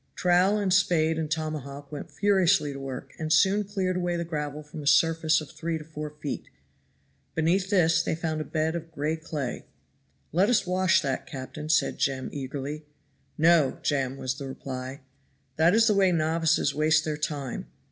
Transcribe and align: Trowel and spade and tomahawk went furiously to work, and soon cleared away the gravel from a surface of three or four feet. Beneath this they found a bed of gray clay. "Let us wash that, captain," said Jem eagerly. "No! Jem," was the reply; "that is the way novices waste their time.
Trowel 0.15 0.57
and 0.57 0.73
spade 0.73 1.19
and 1.19 1.29
tomahawk 1.29 1.91
went 1.91 2.09
furiously 2.09 2.73
to 2.73 2.79
work, 2.79 3.13
and 3.19 3.31
soon 3.31 3.63
cleared 3.63 3.97
away 3.97 4.15
the 4.15 4.25
gravel 4.25 4.63
from 4.63 4.81
a 4.81 4.87
surface 4.87 5.41
of 5.41 5.51
three 5.51 5.75
or 5.75 5.83
four 5.83 6.09
feet. 6.09 6.49
Beneath 7.35 7.69
this 7.69 8.01
they 8.01 8.15
found 8.15 8.41
a 8.41 8.43
bed 8.43 8.75
of 8.75 8.91
gray 8.91 9.15
clay. 9.15 9.67
"Let 10.31 10.49
us 10.49 10.65
wash 10.65 11.03
that, 11.03 11.27
captain," 11.27 11.69
said 11.69 11.99
Jem 11.99 12.29
eagerly. 12.33 12.87
"No! 13.37 13.77
Jem," 13.83 14.17
was 14.17 14.39
the 14.39 14.47
reply; 14.47 15.01
"that 15.57 15.75
is 15.75 15.85
the 15.85 15.93
way 15.93 16.11
novices 16.11 16.73
waste 16.73 17.05
their 17.05 17.15
time. 17.15 17.67